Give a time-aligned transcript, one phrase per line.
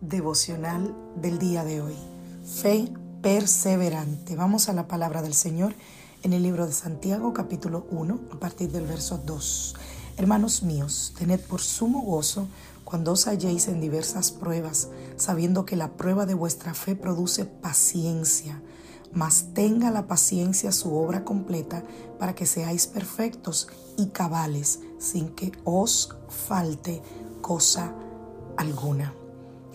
[0.00, 1.96] Devocional del día de hoy.
[2.44, 2.88] Fe
[3.20, 4.36] perseverante.
[4.36, 5.74] Vamos a la palabra del Señor
[6.22, 9.74] en el libro de Santiago capítulo 1 a partir del verso 2.
[10.16, 12.46] Hermanos míos, tened por sumo gozo
[12.84, 18.62] cuando os halléis en diversas pruebas, sabiendo que la prueba de vuestra fe produce paciencia.
[19.12, 21.82] Mas tenga la paciencia su obra completa
[22.20, 27.02] para que seáis perfectos y cabales, sin que os falte
[27.42, 27.92] cosa
[28.56, 29.17] alguna.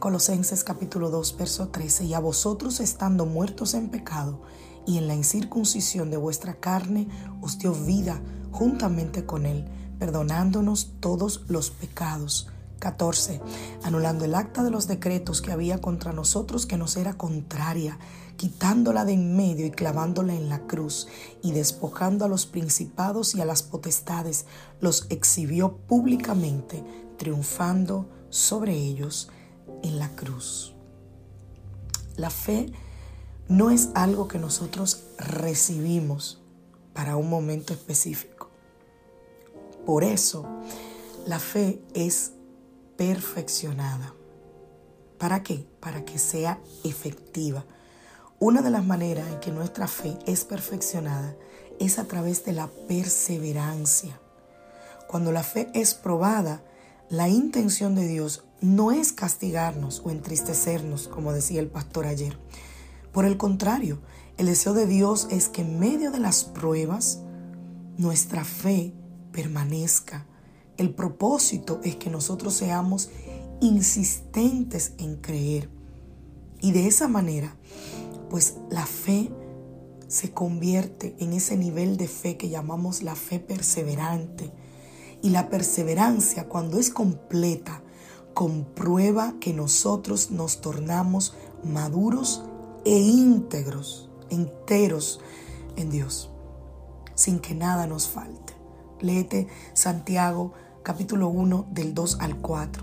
[0.00, 4.40] Colosenses capítulo 2, verso 13, y a vosotros estando muertos en pecado
[4.86, 7.06] y en la incircuncisión de vuestra carne,
[7.42, 12.48] os dio vida juntamente con él, perdonándonos todos los pecados.
[12.78, 13.42] 14.
[13.82, 17.98] Anulando el acta de los decretos que había contra nosotros que nos era contraria,
[18.38, 21.08] quitándola de en medio y clavándola en la cruz,
[21.42, 24.46] y despojando a los principados y a las potestades,
[24.80, 26.82] los exhibió públicamente,
[27.18, 29.28] triunfando sobre ellos
[29.82, 30.74] en la cruz.
[32.16, 32.72] La fe
[33.48, 36.40] no es algo que nosotros recibimos
[36.92, 38.50] para un momento específico.
[39.86, 40.46] Por eso,
[41.26, 42.32] la fe es
[42.96, 44.14] perfeccionada.
[45.18, 45.66] ¿Para qué?
[45.80, 47.64] Para que sea efectiva.
[48.38, 51.34] Una de las maneras en que nuestra fe es perfeccionada
[51.78, 54.20] es a través de la perseverancia.
[55.08, 56.62] Cuando la fe es probada,
[57.08, 62.38] la intención de Dios no es castigarnos o entristecernos, como decía el pastor ayer.
[63.12, 64.00] Por el contrario,
[64.36, 67.20] el deseo de Dios es que en medio de las pruebas
[67.96, 68.94] nuestra fe
[69.32, 70.26] permanezca.
[70.76, 73.10] El propósito es que nosotros seamos
[73.60, 75.68] insistentes en creer.
[76.60, 77.56] Y de esa manera,
[78.28, 79.30] pues la fe
[80.08, 84.50] se convierte en ese nivel de fe que llamamos la fe perseverante.
[85.22, 87.82] Y la perseverancia, cuando es completa,
[88.34, 92.42] comprueba que nosotros nos tornamos maduros
[92.84, 95.20] e íntegros, enteros
[95.76, 96.30] en Dios,
[97.14, 98.54] sin que nada nos falte.
[99.00, 100.52] Léete Santiago
[100.82, 102.82] capítulo 1 del 2 al 4.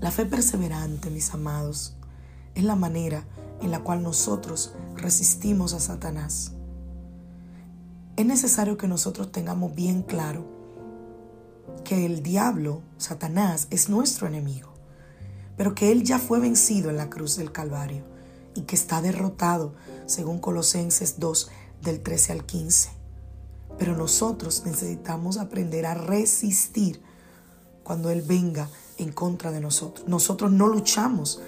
[0.00, 1.96] La fe perseverante, mis amados,
[2.54, 3.24] es la manera
[3.60, 6.52] en la cual nosotros resistimos a Satanás.
[8.16, 10.53] Es necesario que nosotros tengamos bien claro
[11.82, 14.72] que el diablo, Satanás, es nuestro enemigo,
[15.56, 18.04] pero que él ya fue vencido en la cruz del Calvario
[18.54, 19.74] y que está derrotado,
[20.06, 21.50] según Colosenses 2
[21.82, 22.90] del 13 al 15.
[23.78, 27.02] Pero nosotros necesitamos aprender a resistir
[27.82, 28.68] cuando Él venga
[28.98, 30.08] en contra de nosotros.
[30.08, 31.40] Nosotros no luchamos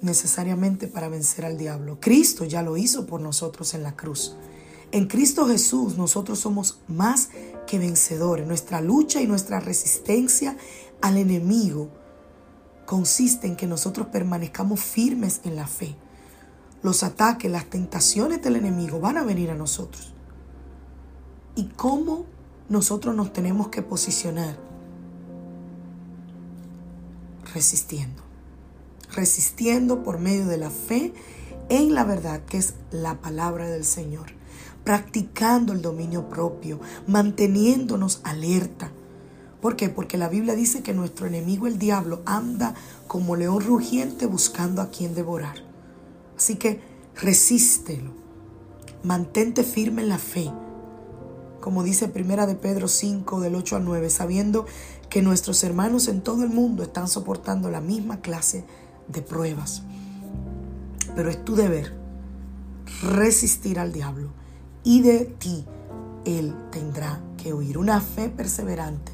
[0.00, 1.98] necesariamente para vencer al diablo.
[2.00, 4.36] Cristo ya lo hizo por nosotros en la cruz.
[4.90, 7.28] En Cristo Jesús nosotros somos más
[7.68, 8.46] que vencedores.
[8.46, 10.56] Nuestra lucha y nuestra resistencia
[11.00, 11.90] al enemigo
[12.86, 15.94] consiste en que nosotros permanezcamos firmes en la fe.
[16.82, 20.14] Los ataques, las tentaciones del enemigo van a venir a nosotros.
[21.54, 22.24] ¿Y cómo
[22.68, 24.56] nosotros nos tenemos que posicionar?
[27.52, 28.22] Resistiendo.
[29.12, 31.12] Resistiendo por medio de la fe
[31.68, 34.37] en la verdad que es la palabra del Señor
[34.88, 38.90] practicando el dominio propio, manteniéndonos alerta.
[39.60, 39.90] ¿Por qué?
[39.90, 42.72] Porque la Biblia dice que nuestro enemigo el diablo anda
[43.06, 45.56] como león rugiente buscando a quien devorar.
[46.38, 46.80] Así que
[47.16, 48.12] resístelo.
[49.02, 50.50] Mantente firme en la fe.
[51.60, 54.64] Como dice Primera de Pedro 5 del 8 al 9, sabiendo
[55.10, 58.64] que nuestros hermanos en todo el mundo están soportando la misma clase
[59.06, 59.82] de pruebas.
[61.14, 61.92] Pero es tu deber
[63.02, 64.30] resistir al diablo
[64.84, 65.64] y de ti
[66.24, 67.78] Él tendrá que huir.
[67.78, 69.12] Una fe perseverante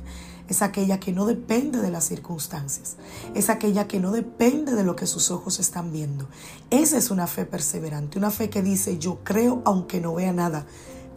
[0.48, 2.96] es aquella que no depende de las circunstancias,
[3.34, 6.28] es aquella que no depende de lo que sus ojos están viendo.
[6.70, 10.66] Esa es una fe perseverante, una fe que dice yo creo aunque no vea nada.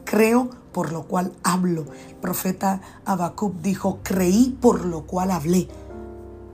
[0.06, 1.86] Creo por lo cual hablo.
[2.08, 5.68] El profeta Habacuc dijo, creí por lo cual hablé.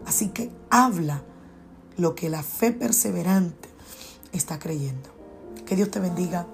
[0.08, 1.22] Así que habla
[1.98, 3.70] lo que la fe perseverante
[4.32, 5.10] está creyendo.
[5.66, 6.48] Que Dios te bendiga,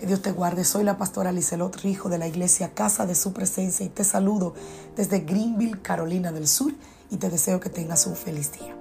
[0.00, 0.64] que Dios te guarde.
[0.64, 4.54] Soy la pastora Lizelot Rijo de la iglesia Casa de Su Presencia y te saludo
[4.96, 6.72] desde Greenville, Carolina del Sur
[7.10, 8.79] y te deseo que tengas un feliz día.